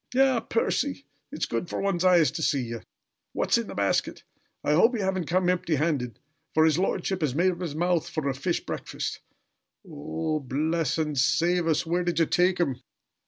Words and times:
"Ah, 0.17 0.39
Percy! 0.39 1.05
It's 1.31 1.45
good 1.45 1.69
for 1.69 1.79
one's 1.79 2.03
eyes 2.03 2.31
to 2.31 2.41
see 2.41 2.63
ye! 2.63 2.77
What's 3.33 3.59
in 3.59 3.67
the 3.67 3.75
basket? 3.75 4.23
I 4.63 4.71
hope 4.73 4.95
ye 4.95 5.01
haven't 5.01 5.27
come 5.27 5.47
empty 5.47 5.75
handed, 5.75 6.17
for 6.55 6.65
his 6.65 6.79
lordship 6.79 7.21
has 7.21 7.35
made 7.35 7.51
up 7.51 7.61
his 7.61 7.75
mouth 7.75 8.09
for 8.09 8.27
a 8.27 8.33
fish 8.33 8.65
breakfast 8.65 9.19
O 9.85 9.91
o 9.91 9.93
oh! 9.93 10.39
Bless 10.39 10.97
and 10.97 11.15
save 11.15 11.67
us! 11.67 11.85
Where 11.85 12.03
did 12.03 12.17
ye 12.17 12.25
take 12.25 12.59
'em?" 12.59 12.81